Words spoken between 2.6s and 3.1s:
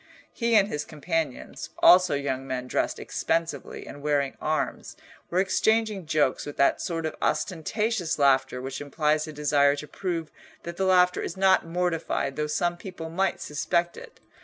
dressed